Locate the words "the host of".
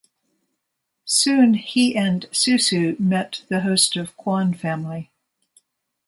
3.49-4.17